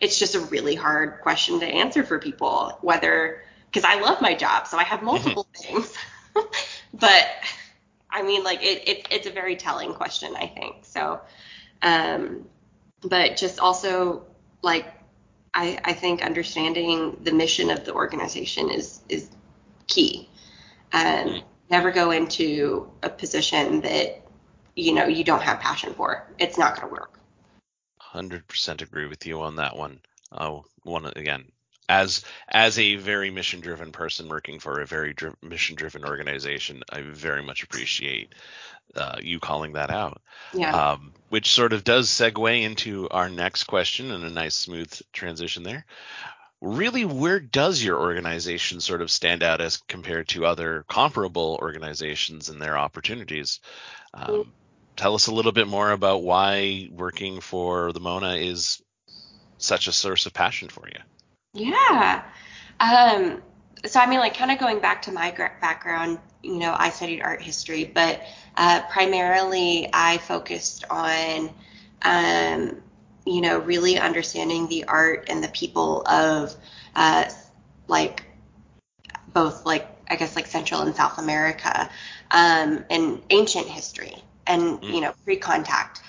it's 0.00 0.18
just 0.18 0.34
a 0.34 0.40
really 0.40 0.74
hard 0.74 1.20
question 1.20 1.60
to 1.60 1.66
answer 1.66 2.02
for 2.02 2.18
people, 2.18 2.78
whether 2.80 3.42
because 3.70 3.84
I 3.84 4.00
love 4.00 4.22
my 4.22 4.34
job, 4.34 4.66
so 4.66 4.78
I 4.78 4.84
have 4.84 5.02
multiple 5.02 5.46
things, 5.54 5.92
but 6.94 7.26
I 8.10 8.22
mean, 8.22 8.42
like 8.44 8.62
it, 8.62 8.88
it 8.88 9.08
it's 9.10 9.26
a 9.26 9.30
very 9.30 9.56
telling 9.56 9.94
question, 9.94 10.34
I 10.36 10.46
think. 10.46 10.76
So, 10.82 11.20
um, 11.82 12.46
but 13.02 13.36
just 13.36 13.60
also 13.60 14.24
like 14.62 14.86
I, 15.54 15.78
I 15.84 15.92
think 15.92 16.22
understanding 16.22 17.18
the 17.22 17.32
mission 17.32 17.70
of 17.70 17.84
the 17.84 17.92
organization 17.92 18.70
is 18.70 19.00
is 19.08 19.28
key. 19.86 20.28
Um, 20.92 21.42
never 21.70 21.90
go 21.90 22.10
into 22.10 22.90
a 23.02 23.10
position 23.10 23.82
that 23.82 24.22
you 24.74 24.94
know 24.94 25.06
you 25.06 25.24
don't 25.24 25.42
have 25.42 25.60
passion 25.60 25.94
for. 25.94 26.26
It's 26.38 26.58
not 26.58 26.76
going 26.76 26.88
to 26.88 26.92
work. 26.92 27.18
100% 28.14 28.82
agree 28.82 29.06
with 29.06 29.26
you 29.26 29.42
on 29.42 29.56
that 29.56 29.76
one. 29.76 30.00
Uh, 30.32 30.60
one 30.82 31.04
again, 31.16 31.44
as 31.88 32.24
as 32.48 32.78
a 32.78 32.96
very 32.96 33.30
mission 33.30 33.60
driven 33.60 33.92
person 33.92 34.28
working 34.28 34.58
for 34.60 34.80
a 34.80 34.86
very 34.86 35.14
dri- 35.14 35.32
mission 35.42 35.76
driven 35.76 36.04
organization, 36.04 36.82
I 36.90 37.02
very 37.02 37.42
much 37.42 37.62
appreciate 37.62 38.34
uh, 38.94 39.16
you 39.20 39.40
calling 39.40 39.72
that 39.74 39.90
out. 39.90 40.20
Yeah. 40.52 40.92
Um, 40.92 41.12
which 41.28 41.50
sort 41.50 41.72
of 41.72 41.84
does 41.84 42.08
segue 42.08 42.62
into 42.62 43.08
our 43.10 43.28
next 43.28 43.64
question 43.64 44.10
and 44.10 44.24
a 44.24 44.30
nice 44.30 44.54
smooth 44.54 44.92
transition 45.12 45.62
there. 45.62 45.84
Really, 46.60 47.04
where 47.04 47.38
does 47.38 47.82
your 47.82 48.00
organization 48.00 48.80
sort 48.80 49.00
of 49.00 49.10
stand 49.10 49.42
out 49.42 49.60
as 49.60 49.76
compared 49.76 50.28
to 50.28 50.46
other 50.46 50.84
comparable 50.88 51.58
organizations 51.62 52.48
and 52.48 52.60
their 52.60 52.76
opportunities? 52.76 53.60
Um, 54.12 54.52
tell 54.96 55.14
us 55.14 55.28
a 55.28 55.32
little 55.32 55.52
bit 55.52 55.68
more 55.68 55.92
about 55.92 56.24
why 56.24 56.88
working 56.90 57.40
for 57.40 57.92
the 57.92 58.00
Mona 58.00 58.34
is 58.34 58.82
such 59.58 59.86
a 59.86 59.92
source 59.92 60.26
of 60.26 60.32
passion 60.32 60.68
for 60.68 60.88
you. 60.88 61.00
Yeah. 61.54 62.22
Um, 62.80 63.42
so 63.86 64.00
I 64.00 64.06
mean, 64.06 64.20
like, 64.20 64.36
kind 64.36 64.50
of 64.50 64.58
going 64.58 64.80
back 64.80 65.02
to 65.02 65.12
my 65.12 65.30
background, 65.60 66.18
you 66.42 66.58
know, 66.58 66.74
I 66.76 66.90
studied 66.90 67.22
art 67.22 67.42
history, 67.42 67.84
but 67.84 68.20
uh, 68.56 68.82
primarily 68.90 69.88
I 69.92 70.18
focused 70.18 70.84
on, 70.90 71.50
um, 72.02 72.82
you 73.26 73.40
know, 73.40 73.58
really 73.58 73.98
understanding 73.98 74.68
the 74.68 74.84
art 74.84 75.26
and 75.28 75.42
the 75.42 75.48
people 75.48 76.02
of, 76.06 76.54
uh, 76.94 77.24
like, 77.88 78.24
both 79.32 79.64
like 79.66 79.86
I 80.10 80.16
guess 80.16 80.36
like 80.36 80.46
Central 80.46 80.80
and 80.82 80.94
South 80.94 81.18
America, 81.18 81.90
um, 82.30 82.84
and 82.90 83.22
ancient 83.30 83.66
history, 83.66 84.14
and 84.46 84.82
you 84.88 85.00
know, 85.00 85.12
pre-contact, 85.24 86.00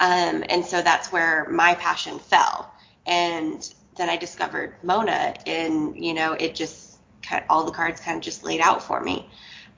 um, 0.00 0.44
and 0.48 0.64
so 0.64 0.82
that's 0.82 1.12
where 1.12 1.48
my 1.50 1.74
passion 1.74 2.18
fell, 2.18 2.72
and 3.06 3.72
then 3.96 4.08
I 4.08 4.16
discovered 4.16 4.74
Mona, 4.82 5.34
and 5.46 6.02
you 6.02 6.14
know, 6.14 6.32
it 6.32 6.54
just 6.54 6.98
kind 7.22 7.44
all 7.48 7.64
the 7.64 7.72
cards 7.72 8.00
kind 8.00 8.16
of 8.16 8.22
just 8.22 8.44
laid 8.44 8.60
out 8.60 8.82
for 8.82 9.00
me. 9.00 9.28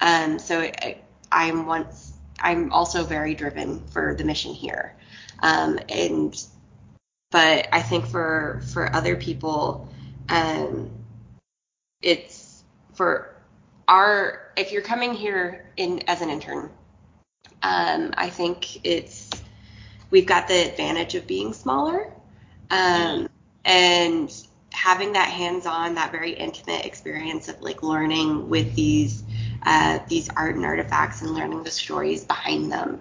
Um, 0.00 0.38
so 0.38 0.61
I, 0.61 0.99
I'm 1.30 1.66
once 1.66 2.12
I'm 2.40 2.73
also 2.73 3.04
very 3.04 3.35
driven 3.35 3.87
for 3.88 4.14
the 4.14 4.25
mission 4.25 4.52
here, 4.52 4.96
um, 5.42 5.78
and 5.88 6.37
but 7.30 7.68
I 7.73 7.82
think 7.82 8.06
for 8.06 8.61
for 8.73 8.94
other 8.94 9.16
people, 9.16 9.88
um, 10.28 10.90
it's 12.02 12.64
for 12.94 13.35
our 13.88 14.52
if 14.56 14.73
you're 14.73 14.82
coming 14.82 15.14
here 15.14 15.70
in 15.76 16.02
as 16.08 16.23
an 16.23 16.30
intern, 16.30 16.70
um, 17.62 18.14
I 18.16 18.30
think 18.30 18.85
it's 18.85 19.30
we've 20.11 20.26
got 20.26 20.49
the 20.49 20.70
advantage 20.70 21.14
of 21.14 21.26
being 21.26 21.52
smaller, 21.52 22.12
um, 22.70 23.28
and 23.66 24.32
having 24.73 25.12
that 25.14 25.28
hands-on, 25.28 25.96
that 25.96 26.12
very 26.12 26.32
intimate 26.32 26.87
experience 26.87 27.49
of 27.49 27.61
like 27.61 27.82
learning 27.82 28.49
with 28.49 28.75
these 28.75 29.25
uh, 29.64 29.99
these 30.08 30.30
art 30.37 30.54
and 30.54 30.64
artifacts 30.64 31.23
and 31.23 31.32
learning 31.32 31.64
the 31.64 31.70
stories 31.70 32.25
behind 32.25 32.70
them. 32.70 33.00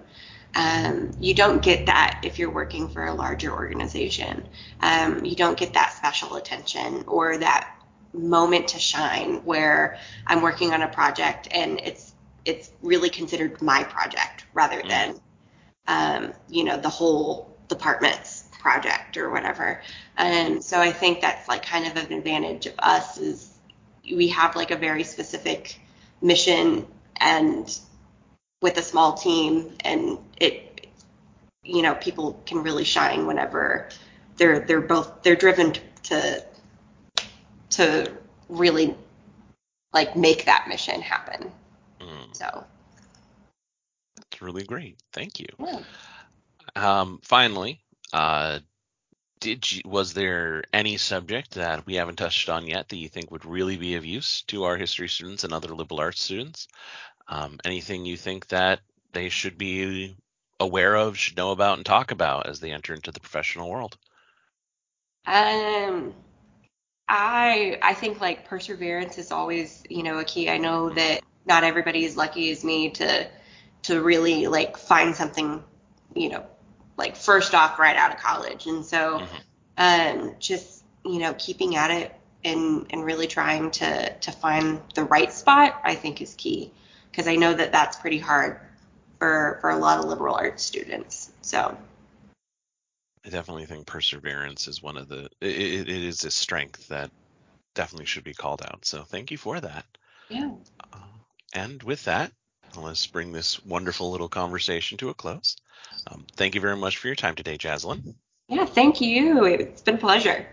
Um, 0.56 1.12
you 1.20 1.34
don't 1.34 1.62
get 1.62 1.86
that 1.86 2.20
if 2.24 2.38
you're 2.38 2.50
working 2.50 2.88
for 2.88 3.06
a 3.06 3.14
larger 3.14 3.52
organization. 3.52 4.48
Um, 4.80 5.24
you 5.24 5.36
don't 5.36 5.56
get 5.56 5.74
that 5.74 5.92
special 5.92 6.36
attention 6.36 7.04
or 7.06 7.38
that 7.38 7.72
moment 8.12 8.68
to 8.68 8.78
shine 8.78 9.44
where 9.44 9.98
I'm 10.26 10.42
working 10.42 10.72
on 10.72 10.82
a 10.82 10.88
project 10.88 11.48
and 11.52 11.80
it's 11.84 12.14
it's 12.44 12.70
really 12.80 13.10
considered 13.10 13.60
my 13.60 13.84
project 13.84 14.46
rather 14.54 14.82
than 14.88 15.20
um, 15.86 16.32
you 16.48 16.64
know 16.64 16.78
the 16.78 16.88
whole 16.88 17.56
department's 17.68 18.45
project 18.66 19.16
or 19.16 19.30
whatever. 19.30 19.80
And 20.16 20.64
so 20.64 20.80
I 20.80 20.90
think 20.90 21.20
that's 21.20 21.46
like 21.46 21.64
kind 21.64 21.86
of 21.86 21.96
an 21.96 22.12
advantage 22.12 22.66
of 22.66 22.74
us 22.80 23.16
is 23.16 23.52
we 24.02 24.26
have 24.28 24.56
like 24.56 24.72
a 24.72 24.76
very 24.76 25.04
specific 25.04 25.78
mission 26.20 26.84
and 27.20 27.78
with 28.60 28.76
a 28.76 28.82
small 28.82 29.12
team 29.12 29.72
and 29.84 30.18
it 30.38 30.88
you 31.62 31.82
know 31.82 31.94
people 31.94 32.42
can 32.46 32.64
really 32.64 32.82
shine 32.84 33.26
whenever 33.26 33.88
they're 34.36 34.60
they're 34.60 34.80
both 34.80 35.22
they're 35.22 35.36
driven 35.36 35.74
to 36.02 36.44
to 37.70 38.10
really 38.48 38.96
like 39.92 40.16
make 40.16 40.46
that 40.46 40.66
mission 40.68 41.00
happen 41.00 41.52
Mm, 42.00 42.36
so 42.36 42.64
that's 44.16 44.42
really 44.42 44.64
great. 44.64 44.98
Thank 45.12 45.40
you. 45.40 45.46
yeah. 45.58 45.80
Um, 46.74 47.20
finally, 47.22 47.80
uh, 48.12 48.60
did 49.40 49.70
you, 49.70 49.82
was 49.84 50.14
there 50.14 50.64
any 50.72 50.96
subject 50.96 51.54
that 51.54 51.86
we 51.86 51.94
haven't 51.94 52.16
touched 52.16 52.48
on 52.48 52.66
yet 52.66 52.88
that 52.88 52.96
you 52.96 53.08
think 53.08 53.30
would 53.30 53.44
really 53.44 53.76
be 53.76 53.96
of 53.96 54.04
use 54.04 54.42
to 54.42 54.64
our 54.64 54.76
history 54.76 55.08
students 55.08 55.44
and 55.44 55.52
other 55.52 55.74
liberal 55.74 56.00
arts 56.00 56.22
students? 56.22 56.68
Um, 57.28 57.58
anything 57.64 58.06
you 58.06 58.16
think 58.16 58.48
that 58.48 58.80
they 59.12 59.28
should 59.28 59.58
be 59.58 60.16
aware 60.58 60.96
of, 60.96 61.18
should 61.18 61.36
know 61.36 61.50
about, 61.50 61.76
and 61.76 61.86
talk 61.86 62.10
about 62.10 62.46
as 62.46 62.60
they 62.60 62.72
enter 62.72 62.94
into 62.94 63.12
the 63.12 63.20
professional 63.20 63.68
world? 63.68 63.96
Um, 65.26 66.14
I 67.08 67.78
I 67.82 67.94
think 67.94 68.20
like 68.20 68.48
perseverance 68.48 69.18
is 69.18 69.32
always 69.32 69.82
you 69.88 70.02
know 70.02 70.18
a 70.18 70.24
key. 70.24 70.48
I 70.48 70.58
know 70.58 70.90
that 70.90 71.22
not 71.46 71.64
everybody 71.64 72.04
is 72.04 72.16
lucky 72.16 72.50
as 72.50 72.64
me 72.64 72.90
to 72.90 73.28
to 73.82 74.02
really 74.02 74.46
like 74.46 74.76
find 74.76 75.14
something 75.14 75.62
you 76.14 76.28
know 76.30 76.46
like 76.96 77.16
first 77.16 77.54
off 77.54 77.78
right 77.78 77.96
out 77.96 78.12
of 78.14 78.20
college, 78.20 78.66
and 78.66 78.84
so 78.84 79.22
um, 79.76 80.34
just 80.38 80.84
you 81.04 81.18
know 81.18 81.34
keeping 81.38 81.76
at 81.76 81.90
it 81.90 82.14
and 82.44 82.86
and 82.90 83.04
really 83.04 83.26
trying 83.26 83.70
to 83.72 84.12
to 84.14 84.32
find 84.32 84.80
the 84.94 85.04
right 85.04 85.32
spot 85.32 85.80
I 85.84 85.94
think 85.94 86.22
is 86.22 86.34
key 86.34 86.72
because 87.10 87.26
I 87.26 87.36
know 87.36 87.52
that 87.52 87.72
that's 87.72 87.96
pretty 87.96 88.18
hard 88.18 88.60
for 89.18 89.58
for 89.60 89.70
a 89.70 89.76
lot 89.76 89.98
of 89.98 90.06
liberal 90.06 90.34
arts 90.34 90.62
students. 90.62 91.30
So 91.42 91.76
I 93.24 93.28
definitely 93.28 93.66
think 93.66 93.86
perseverance 93.86 94.68
is 94.68 94.82
one 94.82 94.96
of 94.96 95.08
the 95.08 95.28
it, 95.40 95.56
it 95.56 95.88
it 95.88 96.02
is 96.04 96.24
a 96.24 96.30
strength 96.30 96.88
that 96.88 97.10
definitely 97.74 98.06
should 98.06 98.24
be 98.24 98.34
called 98.34 98.62
out. 98.62 98.84
So 98.84 99.02
thank 99.02 99.30
you 99.30 99.38
for 99.38 99.60
that. 99.60 99.84
yeah. 100.28 100.50
Uh, 100.92 100.98
and 101.52 101.82
with 101.82 102.04
that, 102.04 102.32
let's 102.82 103.06
bring 103.06 103.32
this 103.32 103.64
wonderful 103.64 104.10
little 104.10 104.28
conversation 104.28 104.98
to 104.98 105.10
a 105.10 105.14
close. 105.14 105.56
Um, 106.06 106.26
thank 106.36 106.54
you 106.54 106.60
very 106.60 106.76
much 106.76 106.98
for 106.98 107.08
your 107.08 107.16
time 107.16 107.34
today, 107.34 107.58
Jazlyn. 107.58 108.14
Yeah, 108.48 108.64
thank 108.64 109.00
you. 109.00 109.44
It's 109.44 109.82
been 109.82 109.96
a 109.96 109.98
pleasure. 109.98 110.46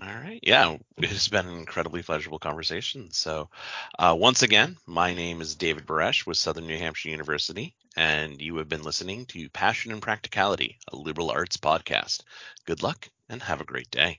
All 0.00 0.08
right. 0.08 0.40
Yeah, 0.42 0.76
it 0.96 1.10
has 1.10 1.28
been 1.28 1.46
an 1.46 1.58
incredibly 1.58 2.02
pleasurable 2.02 2.38
conversation. 2.38 3.10
So, 3.12 3.50
uh, 3.98 4.16
once 4.18 4.42
again, 4.42 4.76
my 4.86 5.14
name 5.14 5.40
is 5.40 5.54
David 5.54 5.86
Buresh 5.86 6.26
with 6.26 6.38
Southern 6.38 6.66
New 6.66 6.78
Hampshire 6.78 7.10
University, 7.10 7.74
and 7.94 8.40
you 8.40 8.56
have 8.56 8.68
been 8.68 8.82
listening 8.82 9.26
to 9.26 9.48
Passion 9.50 9.92
and 9.92 10.02
Practicality, 10.02 10.78
a 10.88 10.96
liberal 10.96 11.30
arts 11.30 11.56
podcast. 11.56 12.22
Good 12.64 12.82
luck 12.82 13.08
and 13.28 13.42
have 13.42 13.60
a 13.60 13.64
great 13.64 13.90
day. 13.90 14.18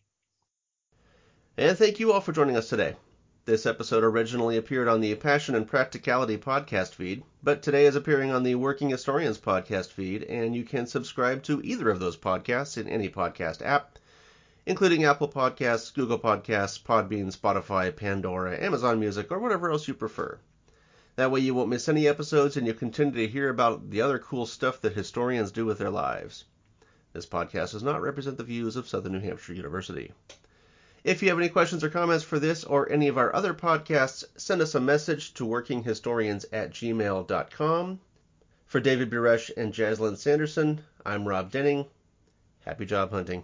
And 1.57 1.77
thank 1.77 1.99
you 1.99 2.13
all 2.13 2.21
for 2.21 2.31
joining 2.31 2.55
us 2.55 2.69
today. 2.69 2.95
This 3.45 3.65
episode 3.65 4.05
originally 4.05 4.55
appeared 4.55 4.87
on 4.87 5.01
the 5.01 5.13
Passion 5.15 5.53
and 5.53 5.67
Practicality 5.67 6.37
podcast 6.37 6.93
feed, 6.93 7.23
but 7.43 7.61
today 7.61 7.85
is 7.85 7.97
appearing 7.97 8.31
on 8.31 8.43
the 8.43 8.55
Working 8.55 8.89
Historians 8.89 9.37
podcast 9.37 9.91
feed, 9.91 10.23
and 10.23 10.55
you 10.55 10.63
can 10.63 10.87
subscribe 10.87 11.43
to 11.43 11.61
either 11.61 11.89
of 11.89 11.99
those 11.99 12.15
podcasts 12.15 12.77
in 12.77 12.87
any 12.87 13.09
podcast 13.09 13.61
app, 13.61 13.99
including 14.65 15.03
Apple 15.03 15.27
Podcasts, 15.27 15.93
Google 15.93 16.19
Podcasts, 16.19 16.81
Podbean, 16.81 17.35
Spotify, 17.35 17.93
Pandora, 17.93 18.57
Amazon 18.57 18.97
Music, 19.01 19.29
or 19.29 19.39
whatever 19.39 19.69
else 19.69 19.89
you 19.89 19.93
prefer. 19.93 20.39
That 21.17 21.29
way 21.29 21.41
you 21.41 21.53
won't 21.53 21.67
miss 21.67 21.89
any 21.89 22.07
episodes 22.07 22.55
and 22.55 22.65
you'll 22.65 22.77
continue 22.77 23.11
to 23.15 23.27
hear 23.27 23.49
about 23.49 23.89
the 23.89 23.99
other 23.99 24.19
cool 24.19 24.45
stuff 24.45 24.79
that 24.79 24.93
historians 24.93 25.51
do 25.51 25.65
with 25.65 25.79
their 25.79 25.89
lives. 25.89 26.45
This 27.11 27.25
podcast 27.25 27.73
does 27.73 27.83
not 27.83 28.01
represent 28.01 28.37
the 28.37 28.45
views 28.45 28.77
of 28.77 28.87
Southern 28.87 29.11
New 29.11 29.19
Hampshire 29.19 29.53
University. 29.53 30.13
If 31.03 31.21
you 31.21 31.27
have 31.29 31.37
any 31.37 31.49
questions 31.49 31.83
or 31.83 31.89
comments 31.89 32.23
for 32.23 32.39
this 32.39 32.63
or 32.63 32.89
any 32.89 33.09
of 33.09 33.17
our 33.17 33.35
other 33.35 33.53
podcasts, 33.53 34.23
send 34.37 34.61
us 34.61 34.73
a 34.73 34.79
message 34.79 35.33
to 35.33 35.45
workinghistorians 35.45 36.45
at 36.53 36.71
gmail.com. 36.71 37.99
For 38.65 38.79
David 38.79 39.09
Buresh 39.09 39.51
and 39.57 39.73
Jazlyn 39.73 40.17
Sanderson, 40.17 40.81
I'm 41.05 41.27
Rob 41.27 41.51
Denning. 41.51 41.85
Happy 42.65 42.85
job 42.85 43.11
hunting. 43.11 43.43